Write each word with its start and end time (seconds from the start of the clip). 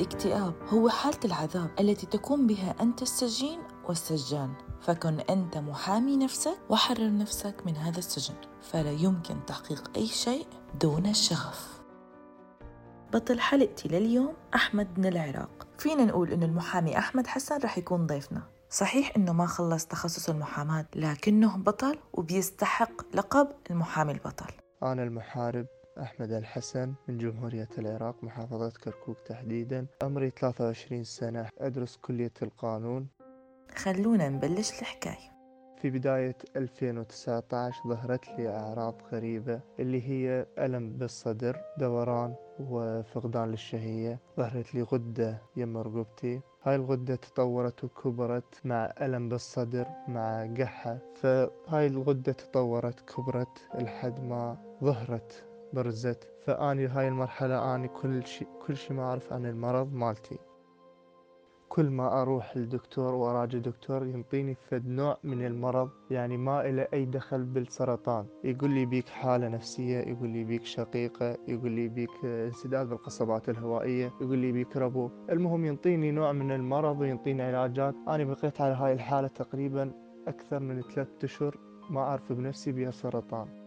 الاكتئاب 0.00 0.54
هو 0.68 0.88
حالة 0.88 1.18
العذاب 1.24 1.70
التي 1.80 2.06
تكون 2.06 2.46
بها 2.46 2.74
أنت 2.80 3.02
السجين 3.02 3.58
والسجان. 3.88 4.54
فكن 4.80 5.20
أنت 5.20 5.58
محامي 5.58 6.16
نفسك 6.16 6.58
وحرر 6.68 7.16
نفسك 7.16 7.54
من 7.66 7.76
هذا 7.76 7.98
السجن. 7.98 8.34
فلا 8.62 8.90
يمكن 8.90 9.46
تحقيق 9.46 9.90
أي 9.96 10.06
شيء 10.06 10.46
دون 10.80 11.06
الشغف. 11.06 11.82
بطل 13.12 13.40
حلقتي 13.40 13.88
لليوم 13.88 14.34
أحمد 14.54 14.98
من 14.98 15.06
العراق. 15.06 15.66
فينا 15.78 16.04
نقول 16.04 16.32
إنه 16.32 16.46
المحامي 16.46 16.98
أحمد 16.98 17.26
حسن 17.26 17.58
رح 17.58 17.78
يكون 17.78 18.06
ضيفنا. 18.06 18.42
صحيح 18.70 19.12
إنه 19.16 19.32
ما 19.32 19.46
خلص 19.46 19.86
تخصص 19.86 20.28
المحاماة 20.28 20.86
لكنه 20.96 21.56
بطل 21.56 21.98
وبيستحق 22.12 23.16
لقب 23.16 23.48
المحامي 23.70 24.12
البطل. 24.12 24.52
أنا 24.82 25.02
المحارب. 25.02 25.66
أحمد 25.98 26.32
الحسن 26.32 26.94
من 27.08 27.18
جمهورية 27.18 27.68
العراق 27.78 28.24
محافظة 28.24 28.70
كركوك 28.84 29.16
تحديدا 29.26 29.86
عمري 30.02 30.30
23 30.30 31.04
سنة 31.04 31.48
أدرس 31.58 31.96
كلية 31.96 32.32
القانون. 32.42 33.08
خلونا 33.76 34.28
نبلش 34.28 34.80
الحكاية. 34.80 35.30
في 35.76 35.90
بداية 35.90 36.36
2019 36.56 37.82
ظهرت 37.88 38.28
لي 38.28 38.48
أعراض 38.48 38.94
غريبة 39.12 39.60
اللي 39.78 40.02
هي 40.08 40.46
ألم 40.58 40.92
بالصدر 40.92 41.60
دوران 41.78 42.34
وفقدان 42.60 43.50
للشهية. 43.50 44.18
ظهرت 44.36 44.74
لي 44.74 44.82
غدة 44.82 45.42
يم 45.56 45.76
رقبتي 45.76 46.40
هاي 46.62 46.74
الغدة 46.74 47.16
تطورت 47.16 47.84
وكبرت 47.84 48.60
مع 48.64 48.92
ألم 49.02 49.28
بالصدر 49.28 49.86
مع 50.08 50.54
قحة. 50.58 50.98
فهاي 51.14 51.86
الغدة 51.86 52.32
تطورت 52.32 53.00
كبرت 53.00 53.68
لحد 53.74 54.20
ما 54.20 54.56
ظهرت 54.84 55.49
برزت 55.72 56.28
فأني 56.46 56.86
هاي 56.86 57.08
المرحلة 57.08 57.74
أني 57.74 57.88
كل 57.88 58.26
شيء 58.26 58.48
كل 58.66 58.76
شيء 58.76 58.96
ما 58.96 59.02
أعرف 59.02 59.32
عن 59.32 59.46
المرض 59.46 59.92
مالتي. 59.92 60.38
كل 61.68 61.90
ما 61.90 62.22
أروح 62.22 62.56
للدكتور 62.56 63.14
وأراجع 63.14 63.58
دكتور 63.58 64.06
ينطيني 64.06 64.54
فد 64.54 64.86
نوع 64.88 65.18
من 65.24 65.46
المرض 65.46 65.90
يعني 66.10 66.36
ما 66.36 66.68
إلى 66.68 66.88
أي 66.92 67.04
دخل 67.04 67.44
بالسرطان. 67.44 68.26
يقول 68.44 68.70
لي 68.70 68.86
بيك 68.86 69.08
حالة 69.08 69.48
نفسية 69.48 69.98
يقول 69.98 70.28
لي 70.28 70.44
بيك 70.44 70.64
شقيقة 70.64 71.36
يقول 71.48 71.70
لي 71.70 71.88
بيك 71.88 72.24
انسداد 72.24 72.88
بالقصبات 72.88 73.48
الهوائية 73.48 74.12
يقول 74.20 74.38
لي 74.38 74.52
بيك 74.52 74.76
ربو. 74.76 75.10
المهم 75.30 75.64
ينطيني 75.64 76.10
نوع 76.10 76.32
من 76.32 76.52
المرض 76.52 77.00
وينطيني 77.00 77.42
علاجات. 77.42 77.94
أنا 78.08 78.24
بقيت 78.24 78.60
على 78.60 78.74
هاي 78.74 78.92
الحالة 78.92 79.28
تقريبا 79.28 79.92
أكثر 80.28 80.60
من 80.60 80.82
ثلاثة 80.82 81.24
أشهر 81.24 81.58
ما 81.90 82.00
أعرف 82.00 82.32
بنفسي 82.32 82.72
بيها 82.72 82.90
سرطان. 82.90 83.59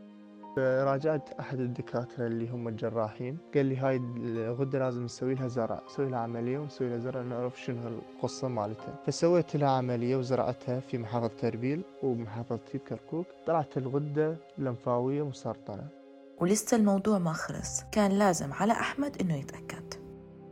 راجعت 0.57 1.29
أحد 1.39 1.59
الدكاترة 1.59 2.27
اللي 2.27 2.49
هم 2.49 2.67
الجراحين. 2.67 3.37
قال 3.55 3.65
لي 3.65 3.77
هاي 3.77 3.95
الغدة 4.17 4.79
لازم 4.79 5.03
نسوي 5.03 5.33
لها 5.33 5.47
زرع. 5.47 5.81
نسوي 5.85 6.09
لها 6.09 6.19
عملية 6.19 6.59
ونسوي 6.59 6.89
لها 6.89 6.97
زرع 6.97 7.21
نعرف 7.21 7.61
شنو 7.61 7.87
القصة 7.87 8.47
مالتها. 8.47 8.95
فسويت 9.05 9.55
لها 9.55 9.69
عملية 9.69 10.15
وزرعتها 10.15 10.79
في 10.79 10.97
محافظة 10.97 11.31
أربيل 11.37 11.81
ومحافظة 12.03 12.79
كركوك. 12.87 13.25
طلعت 13.47 13.77
الغدة 13.77 14.35
لمفاوية 14.57 15.25
مسرطنه 15.25 15.87
ولسه 16.41 16.77
الموضوع 16.77 17.17
ما 17.17 17.33
خلص. 17.33 17.83
كان 17.91 18.11
لازم 18.11 18.53
على 18.53 18.73
أحمد 18.73 19.21
إنه 19.21 19.35
يتأكد. 19.35 19.72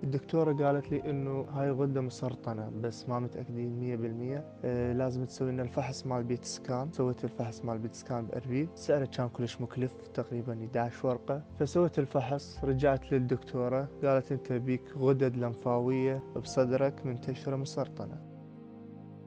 الدكتورة 0.04 0.54
قالت 0.54 0.92
لي 0.92 1.10
إنه 1.10 1.42
هاي 1.42 1.70
الغدة 1.70 2.02
مسرطنة 2.02 2.70
بس 2.82 3.10
ما 3.10 3.20
متأكدين 3.20 3.80
مية 3.80 3.96
بالمية. 3.96 4.46
آه 4.66 4.94
لازم 4.94 5.26
تسوي 5.26 5.52
لنا 5.52 5.64
الفحص 5.64 6.06
مال 6.06 6.24
PET 6.24 6.46
scan. 6.46 6.92
سويت 6.92 7.24
الفحص 7.24 7.66
مال 7.66 7.78
PET 7.78 7.96
scan 7.96 8.26
بأربيل 8.26 8.70
سعره 8.76 9.06
كان 9.06 9.30
كلش 9.30 9.62
مكلف 9.62 9.94
تقريبا 10.14 10.54
11 10.54 11.08
ورقة. 11.08 11.44
فسويت 11.60 12.00
الفحص 12.00 12.64
رجعت 12.64 13.12
للدكتورة. 13.12 13.90
قالت 14.04 14.32
أنت 14.32 14.54
بيك 14.54 14.84
غدد 14.98 15.38
لمفاوية 15.38 16.24
بصدرك 16.36 17.06
منتشرة 17.06 17.56
مسرطنة. 17.56 18.22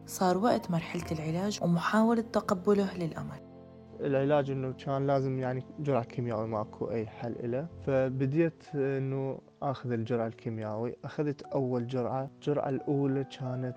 صار 0.06 0.38
وقت 0.38 0.70
مرحلة 0.70 1.12
العلاج 1.12 1.60
ومحاولة 1.62 2.22
تقبله 2.22 2.94
للأمر 2.94 3.53
العلاج 4.00 4.50
إنه 4.50 4.72
كان 4.72 5.06
لازم 5.06 5.38
يعني 5.38 5.62
جرعة 5.78 6.04
كيميائي 6.04 6.46
ماكو 6.46 6.90
أي 6.90 7.06
حل 7.06 7.34
له 7.50 7.66
فبديت 7.86 8.64
إنه 8.74 9.38
آخذ 9.62 9.92
الجرعة 9.92 10.26
الكيميائي 10.26 10.96
أخذت 11.04 11.42
أول 11.42 11.86
جرعة. 11.86 12.30
الجرعة 12.34 12.68
الأولى 12.68 13.24
كانت 13.24 13.76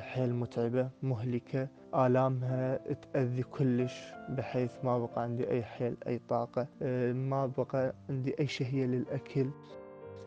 حيل 0.00 0.34
متعبة 0.34 0.88
مهلكة. 1.02 1.68
آلامها 1.94 2.76
تأذي 2.94 3.42
كلش 3.42 4.12
بحيث 4.28 4.72
ما 4.84 4.98
بقى 4.98 5.22
عندي 5.22 5.50
أي 5.50 5.62
حيل 5.62 5.96
أي 6.06 6.20
طاقة 6.28 6.66
ما 7.12 7.46
بقى 7.58 7.94
عندي 8.10 8.34
أي 8.40 8.46
شهية 8.46 8.86
للأكل. 8.86 9.46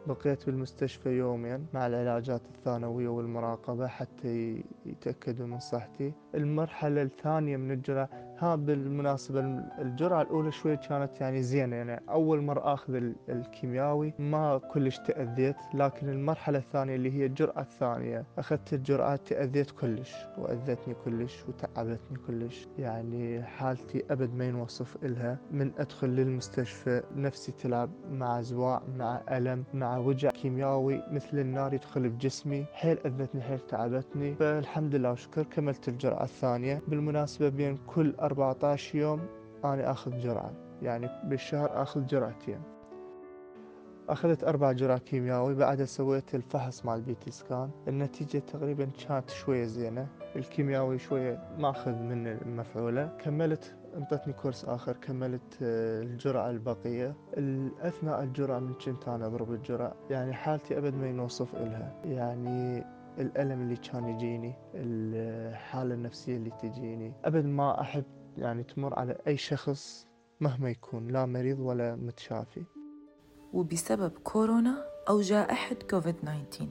بقيت 0.08 0.46
بالمستشفى 0.46 1.10
يومين 1.10 1.66
مع 1.74 1.88
العلاجات 1.88 2.42
الثانوية 2.56 3.08
والمراقبة 3.08 3.88
حتى 3.88 4.64
يتأكدوا 4.86 5.48
من 5.48 5.60
صحتي. 5.60 6.14
المرحلة 6.36 7.02
الثانية 7.02 7.58
من 7.58 7.72
الجرعة 7.72 8.10
ها 8.40 8.56
بالمناسبة 8.56 9.40
الجرعة 9.82 10.22
الأولى 10.22 10.52
شوي 10.52 10.78
كانت 10.78 11.22
يعني 11.22 11.42
زينة 11.44 11.76
يعني 11.76 12.02
أول 12.10 12.42
مرة 12.42 12.74
أخذ 12.74 12.96
الكيمياوي 13.30 14.14
ما 14.20 14.58
كلش 14.58 14.98
تأذيت 14.98 15.56
لكن 15.74 16.10
المرحلة 16.10 16.58
الثانية 16.60 16.96
اللي 16.96 17.12
هي 17.14 17.26
الجرعة 17.26 17.62
الثانية 17.62 18.26
أخذت 18.38 18.74
الجرعة 18.74 19.16
تأذيت 19.16 19.72
كلش 19.72 20.16
وأذتني 20.38 20.94
كلش 21.06 21.44
وتعبتني 21.48 22.18
كلش 22.28 22.68
يعني 22.80 23.44
حالتي 23.44 24.04
أبد 24.12 24.34
ما 24.34 24.46
ينوصف 24.46 24.98
إلها 25.04 25.38
من 25.52 25.72
أدخل 25.78 26.08
للمستشفى 26.10 27.04
نفسي 27.16 27.52
تلعب 27.52 27.90
مع 28.12 28.42
زواع 28.42 28.82
مع 28.98 29.22
ألم 29.32 29.64
مع 29.74 29.98
وجع 29.98 30.30
كيمياوي 30.30 31.02
مثل 31.12 31.40
النار 31.40 31.74
يدخل 31.74 32.10
بجسمي 32.10 32.66
حيل 32.74 32.98
أذتني 33.06 33.42
حيل 33.42 33.60
تعبتني 33.60 34.36
فالحمد 34.36 34.96
لله 34.96 35.12
وشكر 35.12 35.44
كملت 35.44 35.88
الجرعة 35.88 36.24
الثانية. 36.24 36.82
بالمناسبة 36.88 37.50
بين 37.50 37.78
كل 37.88 38.14
14 38.28 38.98
يوم 38.98 39.20
أنا 39.66 39.92
أخذ 39.92 40.18
جرعة. 40.20 40.52
يعني 40.82 41.10
بالشهر 41.24 41.82
أخذ 41.82 42.06
جرعتين. 42.06 42.62
أخذت 44.10 44.44
أربع 44.44 44.72
جرعة 44.72 44.98
كيميائي 44.98 45.56
بعدها 45.56 45.86
سويت 45.86 46.36
الفحص 46.36 46.86
مع 46.86 46.96
البيتي 46.96 47.32
سكان. 47.32 47.70
النتيجة 47.88 48.38
تقريبا 48.38 48.86
كانت 49.08 49.30
شوية 49.30 49.66
زينة. 49.66 50.08
الكيميائي 50.36 50.98
شوية 50.98 51.44
ماخذ 51.58 51.92
من 51.92 52.28
المفعولة. 52.28 53.18
كملت 53.24 53.76
أنطتني 53.98 54.34
كورس 54.34 54.66
آخر 54.66 54.94
كملت 54.98 55.58
آه، 55.64 56.02
الجرعة 56.02 56.50
البقية. 56.50 57.16
أثناء 57.82 58.24
الجرعة 58.24 58.60
من 58.60 58.74
كنت 58.74 59.08
أنا 59.08 59.28
أضرب 59.28 59.52
الجرعة. 59.52 59.94
يعني 60.10 60.34
حالتي 60.34 60.78
أبد 60.78 60.94
ما 60.94 61.08
ينوصف 61.08 61.56
إلها. 61.56 62.02
يعني 62.06 62.84
الألم 63.20 63.62
اللي 63.62 63.76
كان 63.76 64.06
يجيني 64.06 64.54
الحالة 64.74 65.94
النفسية 65.94 66.38
اللي 66.38 66.50
تجيني. 66.50 67.14
أبد 67.26 67.46
ما 67.46 67.82
أحب 67.82 68.04
يعني 68.38 68.64
تمر 68.64 69.00
على 69.00 69.18
أي 69.28 69.38
شخص 69.38 70.08
مهما 70.42 70.70
يكون 70.70 71.08
لا 71.08 71.26
مريض 71.26 71.60
ولا 71.60 71.96
متشافي. 71.96 72.64
وبسبب 73.54 74.12
كورونا 74.24 74.86
أو 75.10 75.22
جائحة 75.22 75.76
كوفيد 75.90 76.16
19 76.16 76.68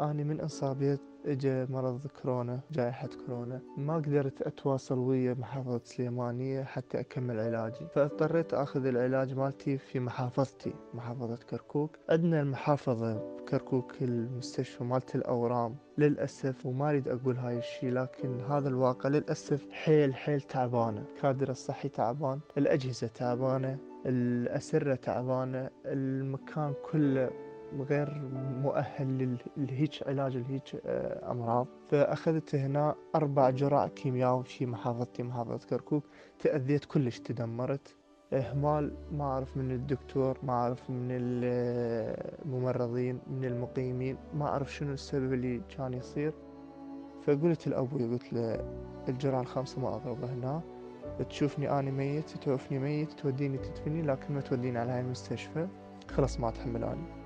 أنا 0.00 0.24
من 0.24 0.40
إصابة 0.40 0.98
اجى 1.26 1.66
مرض 1.66 2.06
كورونا 2.22 2.60
جائحة 2.70 3.08
كورونا. 3.26 3.60
ما 3.76 3.96
قدرت 3.96 4.42
أتواصل 4.42 4.98
ويا 4.98 5.34
محافظة 5.34 5.80
سليمانية 5.84 6.62
حتى 6.62 7.00
أكمل 7.00 7.40
علاجي. 7.40 7.86
فاضطريت 7.94 8.54
آخذ 8.54 8.86
العلاج 8.86 9.34
مالتي 9.34 9.78
في 9.78 10.00
محافظتي 10.00 10.74
محافظة 10.94 11.36
كركوك. 11.50 11.96
عندنا 12.10 12.40
المحافظة 12.40 13.38
كركوك 13.48 13.92
المستشفى 14.02 14.84
مالت 14.84 15.14
الأورام. 15.14 15.76
للأسف 15.98 16.66
وما 16.66 16.88
أريد 16.90 17.08
أقول 17.08 17.36
هاي 17.36 17.58
الشي 17.58 17.90
لكن 17.90 18.40
هذا 18.40 18.68
الواقع 18.68 19.08
للأسف 19.08 19.66
حيل 19.70 20.14
حيل 20.14 20.40
تعبانة. 20.40 21.04
الكادر 21.16 21.50
الصحي 21.50 21.88
تعبان 21.88 22.40
الأجهزة 22.58 23.06
تعبانة 23.06 23.78
الأسرة 24.06 24.94
تعبانة 24.94 25.70
المكان 25.86 26.72
كله 26.92 27.30
غير 27.78 28.22
مؤهل 28.62 29.38
لهيج 29.56 30.00
علاج 30.06 30.36
لهيج 30.36 30.62
آه، 30.86 31.32
أمراض. 31.32 31.66
فأخذت 31.88 32.54
هنا 32.54 32.94
أربع 33.14 33.50
جرع 33.50 33.86
كيميائي 33.86 34.44
في 34.44 34.66
محافظتي 34.66 35.22
محافظة 35.22 35.66
كركوك. 35.68 36.04
تأذيت 36.38 36.84
كلش 36.84 37.18
تدمرت. 37.18 37.94
إهمال 38.32 38.94
ما 39.12 39.24
أعرف 39.24 39.56
من 39.56 39.70
الدكتور 39.70 40.38
ما 40.42 40.52
أعرف 40.52 40.90
من 40.90 41.08
الممرضين 42.46 43.20
من 43.30 43.44
المقيمين 43.44 44.16
ما 44.34 44.46
أعرف 44.46 44.74
شنو 44.74 44.92
السبب 44.92 45.32
اللي 45.32 45.60
كان 45.76 45.94
يصير. 45.94 46.32
فقلت 47.22 47.68
لأبوي 47.68 48.02
قلت 48.02 48.32
له 48.32 48.60
الجرعة 49.08 49.40
الخامسة 49.40 49.80
ما 49.80 49.96
أضربها 49.96 50.34
هنا. 50.34 50.62
تشوفني 51.30 51.70
أنا 51.70 51.90
ميت 51.90 52.30
توفني 52.30 52.78
ميت 52.78 53.12
توديني 53.12 53.58
تدفني 53.58 54.02
لكن 54.02 54.34
ما 54.34 54.40
توديني 54.40 54.78
على 54.78 54.92
هاي 54.92 55.00
المستشفى. 55.00 55.68
خلاص 56.10 56.40
ما 56.40 56.48
أتحمل 56.48 56.84
أنا 56.84 57.17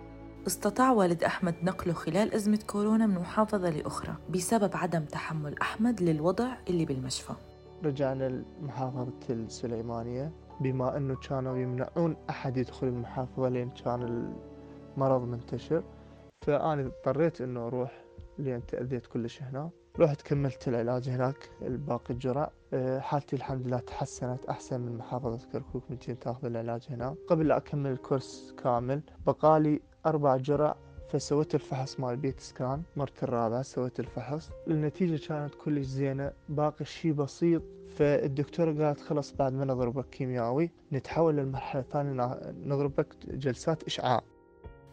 استطاع 0.47 0.91
والد 0.91 1.25
أحمد 1.25 1.55
نقله 1.62 1.93
خلال 1.93 2.35
أزمة 2.35 2.59
كورونا 2.67 3.06
من 3.06 3.15
محافظة 3.15 3.71
لأخرى 3.71 4.17
بسبب 4.31 4.71
عدم 4.77 5.05
تحمل 5.05 5.59
أحمد 5.59 6.03
للوضع 6.03 6.56
اللي 6.69 6.85
بالمشفى. 6.85 7.33
رجعنا 7.85 8.44
لمحافظة 8.61 9.12
السليمانية. 9.31 10.33
بما 10.61 10.97
أنه 10.97 11.17
كانوا 11.17 11.56
يمنعون 11.59 12.17
أحد 12.31 12.56
يدخل 12.56 12.87
المحافظة 12.87 13.49
لأن 13.49 13.71
كان 13.71 14.33
المرض 14.97 15.23
منتشر 15.23 15.83
فأنا 16.47 16.83
اضطريت 16.83 17.41
إنه 17.41 17.67
أروح 17.67 18.05
لأن 18.38 18.67
تأذيت 18.67 19.06
كلش 19.06 19.43
هنا. 19.43 19.71
رحت 19.99 20.23
كملت 20.23 20.69
العلاج 20.69 21.09
هناك 21.09 21.50
الباقي 21.62 22.15
الجرع 22.15 22.50
أه، 22.73 23.00
حالتي 23.00 23.37
الحمد 23.37 23.67
لله 23.67 23.79
تحسنت 23.79 24.44
أحسن 24.44 24.81
من 24.81 24.97
محافظة 24.97 25.49
كركوك 25.53 25.83
من 25.91 25.97
جيت 25.97 26.27
أخذ 26.27 26.44
العلاج 26.47 26.87
هنا. 26.91 27.15
قبل 27.29 27.49
لا 27.49 27.56
أكمل 27.56 27.91
الكورس 27.91 28.55
كامل 28.62 29.03
بقالي 29.27 29.81
أربع 30.06 30.37
جرع 30.37 30.77
فسويت 31.09 31.55
الفحص 31.55 32.00
مال 32.00 32.17
بيت 32.17 32.41
سكان 32.41 32.83
مرت 32.97 33.23
الرابعة 33.23 33.62
سويت 33.62 34.00
الفحص. 34.00 34.50
النتيجة 34.69 35.27
كانت 35.29 35.55
كلش 35.55 35.87
زينة 35.87 36.33
باقي 36.49 36.85
شي 36.85 37.12
بسيط. 37.12 37.62
فالدكتورة 37.97 38.87
قالت 38.87 39.00
خلص 39.00 39.33
بعد 39.33 39.53
ما 39.53 39.65
نضربك 39.65 40.11
كيميائي 40.11 40.71
نتحول 40.93 41.37
للمرحلة 41.37 41.83
الثانية 41.83 42.41
نضربك 42.65 43.17
جلسات 43.27 43.83
إشعاع. 43.83 44.23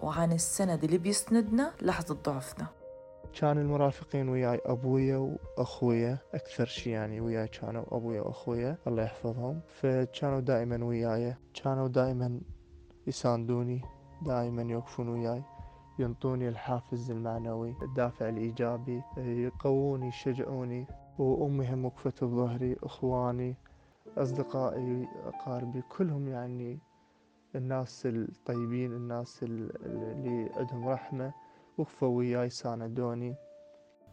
وعن 0.03 0.31
السند 0.31 0.83
اللي 0.83 0.97
بيسندنا 0.97 1.73
لحظة 1.81 2.15
ضعفنا. 2.15 2.78
كان 3.33 3.57
المرافقين 3.57 4.29
وياي 4.29 4.61
أبويا 4.65 5.17
وأخويا 5.17 6.17
أكثر 6.33 6.65
شي 6.65 6.89
يعني 6.89 7.21
وياي 7.21 7.47
كانوا 7.47 7.83
أبويا 7.91 8.21
وأخويا 8.21 8.77
الله 8.87 9.03
يحفظهم. 9.03 9.61
فكانوا 9.67 10.39
دائما 10.39 10.85
وياي 10.85 11.35
كانوا 11.53 11.87
دائما 11.87 12.41
يساندوني 13.07 13.81
دائما 14.21 14.61
يوقفون 14.61 15.09
وياي 15.09 15.43
ينطوني 15.99 16.49
الحافز 16.49 17.11
المعنوي 17.11 17.75
الدافع 17.81 18.29
الإيجابي 18.29 19.01
يقووني 19.17 20.07
يشجعوني 20.07 20.87
وأمي 21.19 21.73
هم 21.73 21.85
وقفت 21.85 22.23
بظهري 22.23 22.75
إخواني 22.83 23.55
أصدقائي 24.17 25.07
أقاربي 25.25 25.81
كلهم 25.81 26.27
يعني 26.27 26.79
الناس 27.55 28.05
الطيبين 28.05 28.91
الناس 28.93 29.43
اللي 29.43 30.49
عندهم 30.57 30.87
رحمة. 30.87 31.33
وقفوا 31.79 32.17
وياي 32.17 32.49
ساندوني 32.49 33.35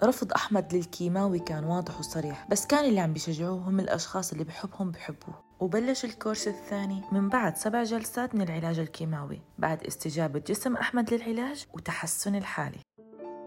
رفض 0.05 0.33
أحمد 0.33 0.75
للكيماوي 0.75 1.39
كان 1.39 1.65
واضح 1.65 1.99
وصريح 1.99 2.49
بس 2.51 2.67
كان 2.67 2.85
اللي 2.85 3.01
عم 3.01 3.13
بيشجعوه 3.13 3.69
هم 3.69 3.81
الأشخاص 3.81 4.33
اللي 4.33 4.45
بحبهم 4.45 4.91
بحبوه. 4.91 5.35
وبلش 5.61 6.05
الكورس 6.05 6.49
الثاني 6.49 7.03
من 7.13 7.29
بعد 7.29 7.57
سبع 7.57 7.83
جلسات 7.83 8.35
من 8.35 8.43
العلاج 8.43 8.79
الكيماوي 8.79 9.41
بعد 9.59 9.85
استجابة 9.85 10.39
جسم 10.39 10.77
أحمد 10.77 11.15
للعلاج 11.15 11.67
وتحسن 11.75 12.35
الحالة 12.35 12.79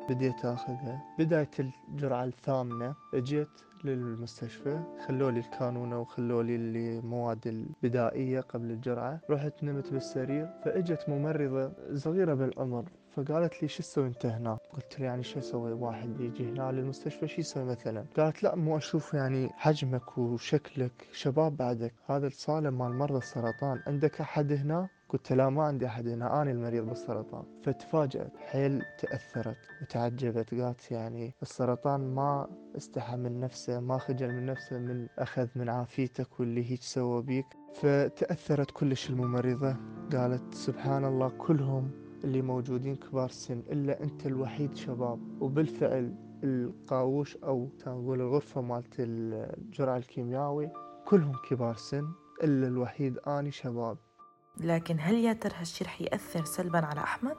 بديت 0.09 0.45
أخذها. 0.45 1.03
بداية 1.19 1.49
الجرعة 1.59 2.23
الثامنة 2.23 2.95
اجيت 3.13 3.49
للمستشفى 3.83 4.79
خلوا 5.07 5.31
لي 5.31 5.39
الكانونة 5.39 5.99
وخلوا 5.99 6.43
لي 6.43 6.55
المواد 6.55 7.47
البدائية 7.47 8.39
قبل 8.39 8.71
الجرعة. 8.71 9.19
رحت 9.29 9.63
نمت 9.63 9.93
بالسرير 9.93 10.49
فاجت 10.65 11.09
ممرضة 11.09 11.71
صغيرة 11.95 12.33
بالعمر. 12.33 12.85
فقالت 13.15 13.61
لي 13.61 13.67
شو 13.67 13.83
تسوي 13.83 14.07
انت 14.07 14.25
هنا؟ 14.25 14.57
قلت 14.73 14.99
له 14.99 15.05
يعني 15.05 15.23
شو 15.23 15.39
أسوي؟ 15.39 15.73
واحد 15.73 16.19
يجي 16.19 16.49
هنا 16.49 16.71
للمستشفى 16.71 17.27
شو 17.27 17.41
يسوي 17.41 17.63
مثلا؟ 17.63 18.05
قالت 18.17 18.43
لا 18.43 18.55
مو 18.55 18.77
أشوف 18.77 19.13
يعني 19.13 19.49
حجمك 19.57 20.17
وشكلك 20.17 21.07
شباب 21.13 21.57
بعدك. 21.57 21.93
هذا 22.07 22.27
الصالة 22.27 22.69
مال 22.69 22.93
مرضى 22.93 23.17
السرطان. 23.17 23.81
عندك 23.87 24.21
أحد 24.21 24.51
هنا؟ 24.51 24.87
قلت 25.09 25.33
لا 25.33 25.49
ما 25.49 25.63
عندي 25.63 25.85
أحد 25.85 26.07
هنا 26.07 26.41
أنا 26.41 26.51
المريض 26.51 26.85
بالسرطان. 26.85 27.43
فتفاجأت 27.63 28.37
حيل 28.37 28.83
تأثرت 28.99 29.57
وتعجبت 29.81 30.53
قالت 30.53 30.91
يعني 30.91 31.33
السرطان 31.41 32.15
ما 32.15 32.47
استحى 32.77 33.17
من 33.17 33.39
نفسه 33.39 33.79
ما 33.79 33.97
خجل 33.97 34.31
من 34.31 34.45
نفسه 34.45 34.77
من 34.77 35.07
أخذ 35.19 35.47
من 35.55 35.69
عافيتك 35.69 36.39
واللي 36.39 36.71
هيك 36.71 36.81
سوى 36.81 37.21
بيك. 37.21 37.45
فتأثرت 37.73 38.71
كلش 38.71 39.09
الممرضة. 39.09 39.75
قالت 40.11 40.53
سبحان 40.53 41.05
الله 41.05 41.29
كلهم 41.29 42.08
اللي 42.23 42.41
موجودين 42.41 42.95
كبار 42.95 43.29
سن 43.29 43.59
إلا 43.71 44.03
أنت 44.03 44.25
الوحيد 44.25 44.75
شباب. 44.75 45.41
وبالفعل 45.41 46.15
القاووش 46.43 47.37
أو 47.37 47.69
نقول 47.87 48.21
الغرفة 48.21 48.61
مالت 48.61 48.95
الجرعة 48.99 49.97
الكيميائي 49.97 50.71
كلهم 51.05 51.35
كبار 51.49 51.75
سن 51.75 52.07
إلا 52.43 52.67
الوحيد 52.67 53.17
أني 53.17 53.51
شباب. 53.51 53.97
لكن 54.57 54.95
هل 54.99 55.15
يا 55.15 55.33
ترى 55.33 55.53
هالشي 55.55 55.83
رح 55.83 56.01
يأثر 56.01 56.45
سلبا 56.45 56.79
على 56.79 56.99
أحمد؟ 56.99 57.35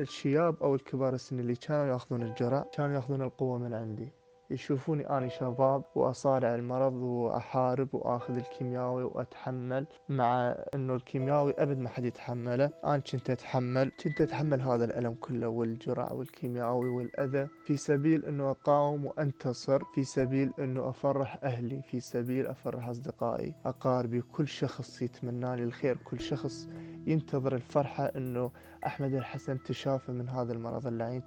الشياب 0.00 0.62
أو 0.62 0.74
الكبار 0.74 1.14
السن 1.14 1.40
اللي 1.40 1.54
كانوا 1.54 1.86
يأخذون 1.86 2.22
الجرعة 2.22 2.66
كانوا 2.74 2.94
يأخذون 2.94 3.22
القوة 3.22 3.58
من 3.58 3.74
عندي. 3.74 4.12
يشوفوني 4.50 5.10
أنا 5.10 5.28
شباب 5.28 5.84
وأصارع 5.94 6.54
المرض 6.54 6.92
وأحارب 6.92 7.94
وآخذ 7.94 8.36
الكيمياوي 8.36 9.04
وأتحمل 9.04 9.86
مع 10.08 10.56
إنه 10.74 10.94
الكيمياوي 10.94 11.54
أبد 11.58 11.78
ما 11.78 11.88
حد 11.88 12.04
يتحمله. 12.04 12.70
أنا 12.84 12.98
كنت 12.98 13.30
أتحمل 13.30 13.92
كنت 14.04 14.20
أتحمل 14.20 14.60
هذا 14.60 14.84
الألم 14.84 15.14
كله 15.14 15.48
والجرع 15.48 16.12
والكيمياوي 16.12 16.88
والأذى. 16.88 17.48
في 17.64 17.76
سبيل 17.76 18.24
إنه 18.24 18.50
أقاوم 18.50 19.06
وأنتصر 19.06 19.84
في 19.94 20.04
سبيل 20.04 20.52
إنه 20.58 20.88
أفرح 20.88 21.38
أهلي 21.44 21.82
في 21.82 22.00
سبيل 22.00 22.46
أفرح 22.46 22.88
أصدقائي. 22.88 23.54
أقاربي 23.66 24.20
كل 24.20 24.48
شخص 24.48 25.02
يتمنى 25.02 25.56
لي 25.56 25.62
الخير 25.64 25.96
كل 25.96 26.20
شخص 26.20 26.68
ينتظر 27.06 27.54
الفرحة 27.54 28.04
إنه 28.04 28.50
أحمد 28.86 29.14
الحسن 29.14 29.62
تشافى 29.62 30.12
من 30.12 30.28
هذا 30.28 30.52
المرض 30.52 30.86
اللعين. 30.86 31.22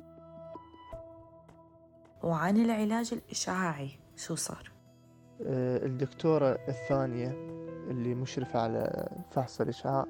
وعن 2.24 2.58
العلاج 2.58 3.14
الإشعاعي 3.14 3.90
شو 4.16 4.36
صار؟ 4.36 4.72
آه، 5.46 5.86
الدكتورة 5.86 6.60
الثانية 6.68 7.32
اللي 7.90 8.16
مشرفة 8.16 8.60
على 8.60 9.10
فحص 9.32 9.62
الإشعاع 9.62 10.06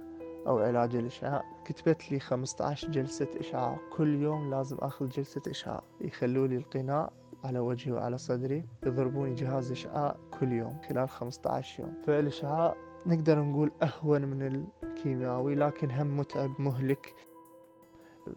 أو 0.48 0.60
علاج 0.60 0.96
الإشعاع 0.96 1.44
كتبت 1.66 2.12
لي 2.12 2.20
15 2.20 2.92
جلسة 2.92 3.28
إشعاع. 3.40 3.78
كل 3.98 4.22
يوم 4.22 4.50
لازم 4.50 4.78
أخذ 4.80 5.10
جلسة 5.10 5.42
إشعاع. 5.48 5.84
يخلوا 6.02 6.48
لي 6.48 6.58
القناع 6.58 7.10
على 7.44 7.60
وجهي 7.60 7.92
وعلى 7.92 8.18
صدري 8.18 8.66
يضربوني 8.86 9.36
جهاز 9.36 9.72
إشعاع 9.72 10.16
كل 10.40 10.52
يوم 10.52 10.78
خلال 10.90 11.10
15 11.10 11.84
يوم. 11.84 11.94
فالإشعاع 12.08 12.76
نقدر 13.06 13.40
نقول 13.40 13.72
أهون 13.84 14.26
من 14.26 14.66
الكيميائي 14.84 15.56
لكن 15.56 15.92
هم 15.92 16.18
متعب 16.18 16.62
مهلك. 16.62 17.14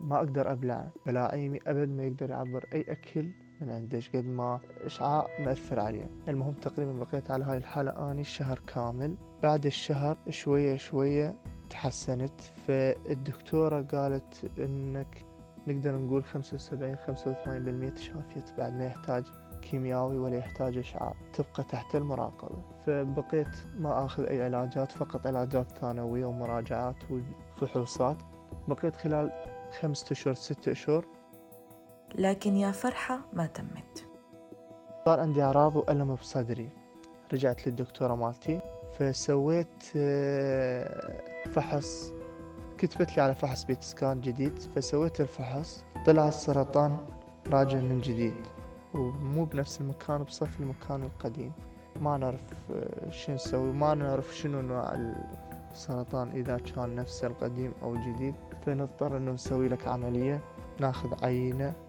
ما 0.00 0.17
أقدر 0.17 0.52
أبلع 0.52 0.88
بلاعيمي 1.06 1.61
أبد 1.67 1.88
ما 1.88 2.05
يقدر 2.05 2.31
يعبر 2.31 2.64
أي 2.73 2.81
أكل 2.88 3.31
من 3.60 3.70
عندش 3.70 4.08
قد 4.10 4.24
ما 4.24 4.60
إشعاع 4.84 5.26
مأثر 5.38 5.80
عليه. 5.80 6.10
المهم 6.28 6.54
تقريبا 6.54 6.92
بقيت 6.92 7.30
على 7.30 7.44
هاي 7.44 7.56
الحالة 7.56 8.10
أني 8.10 8.24
شهر 8.24 8.60
كامل. 8.66 9.14
بعد 9.42 9.66
الشهر 9.66 10.16
شوية 10.30 10.76
شوية 10.76 11.34
تحسنت 11.70 12.40
فالدكتورة 12.40 13.82
قالت 13.82 14.50
إنك 14.58 15.25
نقدر 15.66 15.98
نقول 15.98 16.25
خمسة 16.25 16.54
وسبعين 16.54 16.96
خمسة 16.96 17.30
وثمانين 17.30 17.94
تشافيت 17.94 18.50
بعد 18.58 18.72
ما 18.72 18.86
يحتاج 18.86 19.25
كيميائي 19.62 20.18
ولا 20.18 20.36
يحتاج 20.36 20.78
إشعاع 20.78 21.14
تبقى 21.32 21.64
تحت 21.64 21.96
المراقبة. 21.96 22.62
فبقيت 22.86 23.56
ما 23.78 24.04
أخذ 24.04 24.26
أي 24.26 24.42
علاجات 24.42 24.92
فقط 24.92 25.26
علاجات 25.26 25.70
ثانوية 25.78 26.25
ومراجعات 26.26 26.96
وفحوصات. 27.62 28.16
بقيت 28.68 28.96
خلال 28.96 29.32
خمسة 29.80 30.06
أشهر 30.12 30.34
ستة 30.34 30.72
أشهر 30.72 31.04
لكن 32.14 32.56
يا 32.56 32.70
فرحة 32.70 33.20
ما 33.32 33.46
تمت. 33.46 34.06
صار 35.04 35.20
عندي 35.20 35.42
أعراض 35.42 35.76
وألم 35.76 36.14
بصدري. 36.14 36.70
رجعت 37.32 37.66
للدكتورة 37.66 38.14
مالتي. 38.14 38.60
فسويت 38.98 39.84
آه، 39.96 41.20
فحص. 41.50 42.12
كتبت 42.78 43.16
لي 43.16 43.22
على 43.22 43.34
فحص 43.34 43.64
بيت 43.64 43.82
سكان 43.82 44.20
جديد. 44.20 44.58
فسويت 44.58 45.20
الفحص. 45.20 45.84
طلع 46.06 46.28
السرطان 46.28 46.98
راجع 47.46 47.78
من 47.78 48.00
جديد. 48.00 48.34
ومو 48.94 49.44
بنفس 49.44 49.80
المكان 49.80 50.22
بصف 50.22 50.60
المكان 50.60 51.02
القديم. 51.02 51.52
ما 52.00 52.16
نعرف 52.16 52.40
آه، 52.75 53.10
شو 53.10 53.32
نسوي. 53.32 53.72
ما 53.72 53.94
نعرف 53.94 54.36
شنو 54.36 54.60
نوع 54.60 54.94
السرطان. 55.72 56.30
إذا 56.30 56.58
كان 56.58 56.94
نفسه 56.94 57.26
القديم 57.26 57.72
أو 57.82 57.96
جديد. 57.96 58.34
فنضطر 58.66 59.16
إنه 59.16 59.32
نسوي 59.32 59.68
لك 59.68 59.88
عملية. 59.88 60.40
ناخذ 60.80 61.25
عينة. 61.25 61.86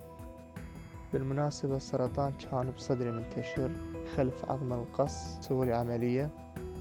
بالمناسبة 1.17 1.75
السرطان 1.75 2.33
كان 2.51 2.71
بصدري 2.71 3.11
منتشر 3.11 3.71
خلف 4.15 4.51
عظم 4.51 4.73
القص 4.73 5.39
سووا 5.39 5.75
عملية. 5.75 6.29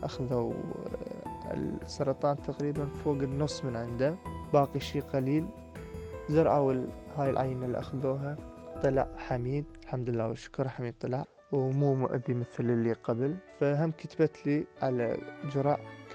أخذوا 0.03 0.53
آه، 0.53 1.55
السرطان 1.83 2.43
تقريبا 2.43 2.87
فوق 2.87 3.17
النص 3.17 3.65
من 3.65 3.77
عنده. 3.77 4.17
باقي 4.53 4.81
شي 4.81 5.01
قليل. 5.01 5.47
زرعوا 6.29 6.87
هاي 7.17 7.31
العينة 7.31 7.67
اللي 7.67 7.79
أخذوها. 7.79 8.37
طلع 8.83 9.09
حميد. 9.17 9.65
الحمد 9.83 10.11
لله 10.11 10.29
والشكر 10.29 10.69
حميد 10.69 10.95
طلع. 11.01 11.25
ومو 11.53 11.95
مؤذي 11.95 12.35
مثل 12.35 12.65
اللي 12.65 12.93
قبل. 12.93 13.37
فهم 13.61 13.91
كتبت 13.91 14.47
لي 14.47 14.67
على 14.83 15.17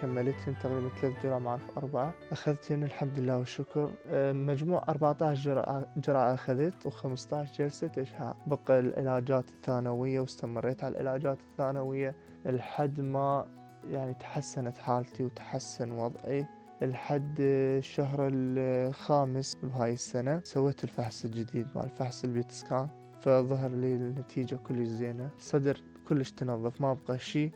كملتهم 0.02 0.54
تقريبا 0.64 0.90
ثلاث 1.02 1.24
جرعة 1.24 1.40
ما 1.40 1.50
أعرف 1.50 1.78
أربعة 1.78 2.14
أخذتهم 2.32 2.84
الحمد 2.84 3.20
لله 3.20 3.38
والشكر. 3.38 3.92
آه، 4.08 4.32
مجموع 4.32 4.84
14 4.90 5.40
جرعة, 5.42 5.86
جرعة 5.98 6.34
أخذت 6.34 6.88
و15 6.88 7.58
جلسة 7.60 7.92
إشعاع 7.98 8.36
بقى 8.48 8.80
العلاجات 8.80 9.50
الثانوية 9.50 10.20
واستمريت 10.20 10.84
على 10.84 11.02
العلاجات 11.02 11.38
الثانوية. 11.52 12.16
لحد 12.46 13.02
ما 13.02 13.46
يعني 13.90 14.14
تحسنت 14.14 14.78
حالتي 14.78 15.24
وتحسن 15.24 15.92
وضعي. 15.92 16.46
لحد 16.82 17.36
الشهر 17.40 18.30
الخامس 18.34 19.58
بهاي 19.64 19.94
السنة 19.94 20.42
سويت 20.44 20.84
الفحص 20.84 21.26
الجديد 21.26 21.68
مع 21.76 21.84
الفحص 21.84 22.24
البيت 22.24 22.52
سكان. 22.52 22.88
فظهر 23.22 23.70
لي 23.70 23.96
النتيجة 23.96 24.56
كلش 24.56 24.88
زينة. 24.88 25.30
صدر 25.40 25.82
كلش 26.10 26.32
تنظف 26.32 26.82
ما 26.82 26.98
بقى 27.08 27.20
شي. 27.20 27.52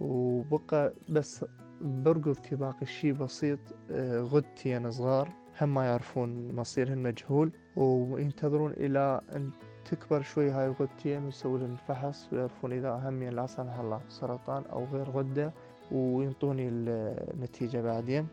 وبقى 0.00 0.92
بس 1.08 1.44
برقبتي 1.84 2.56
باقي 2.56 2.86
شي 2.86 3.12
بسيط 3.12 3.58
آه، 3.90 4.20
غدتين 4.20 4.90
صغار 4.90 5.28
هم 5.60 5.74
ما 5.74 5.84
يعرفون 5.84 6.54
مصيرهن 6.54 6.98
مجهول 6.98 7.52
وينتظرون 7.76 8.70
إلى 8.72 9.20
أن 9.36 9.50
تكبر 9.84 10.22
شوي 10.22 10.50
هاي 10.50 10.66
الغدتين 10.66 11.24
ويسوون 11.24 11.60
لهم 11.60 11.72
الفحص 11.72 12.32
ويعرفون 12.32 12.72
إذا 12.72 12.90
هم 12.90 13.22
لا 13.22 13.46
سمح 13.46 13.78
الله 13.78 14.00
سرطان 14.08 14.62
أو 14.72 14.84
غير 14.84 15.10
غدة 15.10 15.52
وينطوني 15.92 16.68
النتيجة 16.68 17.80
بعدين. 17.80 18.26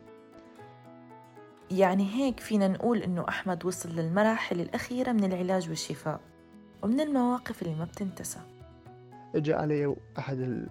يعني 1.72 2.10
هيك 2.14 2.40
فينا 2.40 2.68
نقول 2.68 2.98
إنه 2.98 3.26
أحمد 3.30 3.66
وصل 3.66 3.90
للمراحل 3.90 4.60
الأخيرة 4.60 5.12
من 5.12 5.24
العلاج 5.24 5.70
والشفاء 5.70 6.20
ومن 6.84 7.00
المواقف 7.00 7.62
اللي 7.62 7.76
ما 7.76 7.86
بتنتسى. 7.86 8.40
اجى 9.36 9.54
علي 9.54 9.96
أحد 10.18 10.68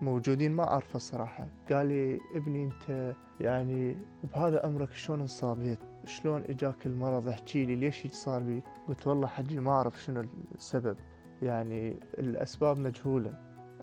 الموجودين 0.00 0.52
ما 0.52 0.68
أعرفه 0.68 0.96
الصراحة. 0.96 1.46
قال 1.70 1.86
لي 1.86 2.20
ابني 2.34 2.64
أنت 2.64 3.14
يعني 3.40 3.96
بهذا 4.34 4.66
عمرك 4.66 4.92
شلون 4.92 5.20
انصابيت؟ 5.20 5.78
شلون 6.04 6.42
إجاك 6.48 6.86
المرض؟ 6.86 7.28
احكي 7.28 7.64
لي 7.64 7.76
ليش 7.76 8.06
صار 8.06 8.42
بي؟ 8.42 8.62
قلت 8.88 9.06
والله 9.06 9.26
حجي 9.26 9.60
ما 9.60 9.70
أعرف 9.70 10.02
شنو 10.02 10.24
السبب. 10.54 10.96
يعني 11.42 11.96
الأسباب 12.18 12.78
مجهولة. 12.78 13.34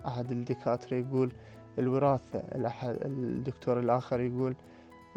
أحد 0.07 0.31
الدكاترة 0.31 0.95
يقول 0.98 1.31
الوراثة 1.79 2.39
الأحد 2.39 2.98
الدكتور 3.05 3.79
الآخر 3.79 4.19
يقول 4.19 4.55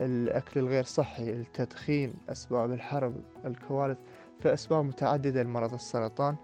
الأكل 0.01 0.61
الغير 0.61 0.85
صحي 0.85 1.31
التدخين 1.31 2.15
أسباب 2.29 2.73
الحرب 2.73 3.15
الكوارث. 3.45 3.99
فأسباب 4.41 4.85
متعددة 4.85 5.43
لمرض 5.43 5.75
السرطان. 5.75 6.37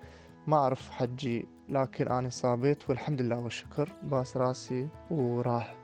ما 0.46 0.56
أعرف 0.56 0.90
حجي 0.90 1.46
لكن 1.68 2.08
أنا 2.08 2.28
صابيت 2.28 2.90
والحمد 2.90 3.22
لله 3.22 3.38
والشكر. 3.38 3.88
باس 4.02 4.36
راسي 4.36 4.88
وراح. 5.10 5.76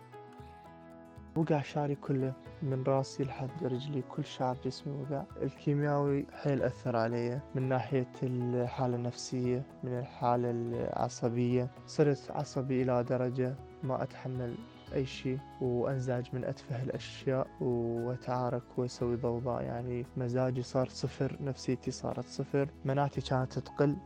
وقع 1.36 1.62
شعري 1.62 1.94
كله 1.94 2.32
من 2.62 2.82
راسي 2.82 3.24
لحد 3.24 3.64
رجلي. 3.64 4.02
كل 4.02 4.24
شعر 4.24 4.56
جسمي 4.64 5.02
وقع. 5.02 5.24
الكيمياوي 5.42 6.26
حيل 6.42 6.62
أثر 6.62 6.96
علي 6.96 7.40
من 7.54 7.68
ناحية 7.68 8.12
الحالة 8.22 8.96
النفسية 8.96 9.62
من 9.84 9.98
الحالة 9.98 10.50
العصبية. 10.50 11.70
صرت 11.86 12.30
عصبي 12.30 12.82
إلى 12.82 13.04
درجة 13.04 13.54
ما 13.82 14.02
أتحمل 14.02 14.54
أي 14.94 15.06
شيء 15.06 15.38
وأنزعج 15.60 16.26
من 16.32 16.44
أتفه 16.44 16.82
الأشياء 16.82 17.46
وأتعارك 17.60 18.62
وأسوي 18.76 19.16
ضوضاء. 19.16 19.62
يعني 19.62 20.06
مزاجي 20.16 20.62
صار 20.62 20.88
صفر 20.88 21.36
نفسيتي 21.40 21.90
صارت 21.90 22.24
صفر. 22.24 22.68
مناعتي 22.84 23.20
كانت 23.20 23.58
تقل. 23.58 23.96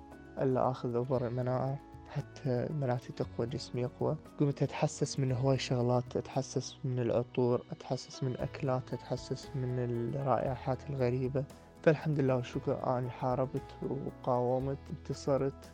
إلا 0.42 0.70
أخذ 0.70 0.94
أوبر 0.94 1.26
المناعة 1.26 1.78
حتى 2.08 2.68
مناعتي 2.80 3.12
تقوى 3.12 3.46
جسمي 3.46 3.82
يقوى 3.82 4.16
قمت 4.40 4.62
أتحسس 4.62 5.18
من 5.20 5.32
هواي 5.32 5.58
شغلات 5.58 6.16
أتحسس 6.16 6.76
من 6.84 6.98
العطور 6.98 7.62
أتحسس 7.70 8.22
من 8.22 8.36
أكلات 8.36 8.92
أتحسس 8.92 9.50
من 9.54 9.78
الرائحات 9.78 10.90
الغريبة 10.90 11.44
فالحمد 11.82 12.20
لله 12.20 12.36
والشكر 12.36 12.98
أنا 12.98 13.10
حاربت 13.10 13.76
وقاومت 13.82 14.78
انتصرت 14.90 15.72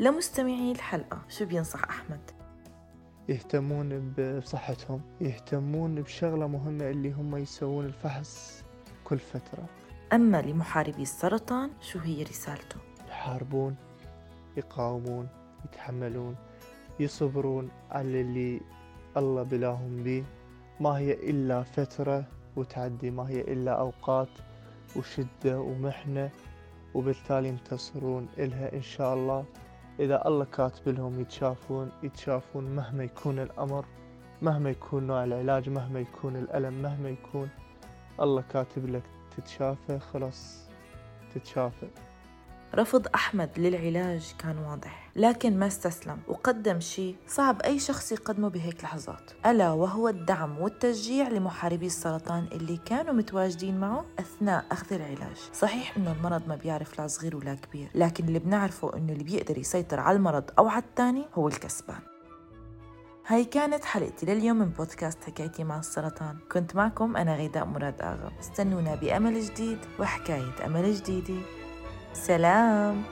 لمستمعي 0.00 0.72
الحلقة 0.72 1.22
شو 1.28 1.46
بينصح 1.46 1.84
أحمد؟ 1.84 2.30
يهتمون 3.28 4.14
بصحتهم 4.18 5.00
يهتمون 5.20 5.94
بشغلة 5.94 6.46
مهمة 6.46 6.90
اللي 6.90 7.12
هم 7.12 7.36
يسوون 7.36 7.84
الفحص 7.84 8.64
كل 9.04 9.18
فترة 9.18 9.64
أما 10.12 10.42
لمحاربي 10.42 11.02
السرطان 11.02 11.70
شو 11.80 11.98
هي 11.98 12.22
رسالته؟ 12.22 12.76
يحاربون 13.22 13.76
يقاومون 14.56 15.28
يتحملون 15.64 16.36
يصبرون 17.00 17.70
على 17.90 18.20
اللي 18.20 18.60
الله 19.16 19.42
بلاهم 19.42 20.02
به. 20.02 20.24
ما 20.80 20.90
هي 20.98 21.12
إلا 21.12 21.62
فترة 21.62 22.24
وتعدي 22.56 23.10
ما 23.10 23.28
هي 23.28 23.40
إلا 23.40 23.72
أوقات 23.72 24.28
وشدة 24.96 25.60
ومحنة 25.60 26.30
وبالتالي 26.94 27.48
ينتصرون 27.48 28.28
إلها 28.38 28.74
إن 28.74 28.82
شاء 28.82 29.14
الله. 29.14 29.44
إذا 30.00 30.28
الله 30.28 30.44
كاتب 30.44 30.88
لهم 30.88 31.20
يتشافون 31.20 31.92
يتشافون 32.02 32.64
مهما 32.64 33.04
يكون 33.04 33.38
الأمر 33.38 33.84
مهما 34.42 34.70
يكون 34.70 35.06
نوع 35.06 35.24
العلاج 35.24 35.68
مهما 35.68 36.00
يكون 36.00 36.36
الألم 36.36 36.82
مهما 36.82 37.08
يكون 37.08 37.48
الله 38.20 38.42
كاتب 38.52 38.86
لك 38.90 39.02
تتشافى 39.36 39.98
خلاص 39.98 40.68
تتشافى. 41.34 41.86
رفض 42.74 43.06
أحمد 43.14 43.50
للعلاج 43.56 44.34
كان 44.38 44.58
واضح 44.58 45.10
لكن 45.16 45.58
ما 45.58 45.66
استسلم 45.66 46.18
وقدم 46.28 46.80
شيء 46.80 47.16
صعب 47.28 47.62
أي 47.62 47.78
شخص 47.78 48.12
يقدمه 48.12 48.48
بهيك 48.48 48.84
لحظات 48.84 49.30
ألا 49.46 49.70
وهو 49.70 50.08
الدعم 50.08 50.58
والتشجيع 50.58 51.28
لمحاربي 51.28 51.86
السرطان 51.86 52.46
اللي 52.52 52.76
كانوا 52.76 53.12
متواجدين 53.12 53.80
معه 53.80 54.04
أثناء 54.18 54.64
أخذ 54.72 54.92
العلاج. 54.92 55.36
صحيح 55.54 55.96
أنه 55.96 56.12
المرض 56.12 56.48
ما 56.48 56.56
بيعرف 56.56 56.98
لا 57.00 57.06
صغير 57.06 57.36
ولا 57.36 57.54
كبير 57.54 57.88
لكن 57.94 58.28
اللي 58.28 58.38
بنعرفه 58.38 58.96
أنه 58.96 59.12
اللي 59.12 59.24
بيقدر 59.24 59.58
يسيطر 59.58 60.00
على 60.00 60.16
المرض 60.16 60.44
أو 60.58 60.68
على 60.68 60.82
الثاني 60.82 61.24
هو 61.34 61.48
الكسبان. 61.48 62.00
هاي 63.26 63.44
كانت 63.44 63.84
حلقتي 63.84 64.26
لليوم 64.26 64.58
من 64.58 64.68
بودكاست 64.68 65.24
حكايتي 65.24 65.64
مع 65.64 65.78
السرطان. 65.78 66.38
كنت 66.52 66.76
معكم 66.76 67.16
أنا 67.16 67.36
غيداء 67.36 67.64
مراد 67.64 68.02
آغا. 68.02 68.32
استنونا 68.40 68.94
بأمل 68.94 69.40
جديد 69.40 69.78
وحكاية 70.00 70.66
أمل 70.66 70.94
جديدة. 70.94 71.61
سلام. 72.12 73.04